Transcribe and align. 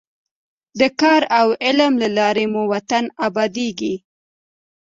د 0.79 0.81
کار 1.01 1.21
او 1.39 1.47
علم 1.63 1.93
له 2.01 2.09
لارې 2.17 2.45
مو 2.53 2.63
وطن 2.73 3.03
ابادېږي. 3.27 3.95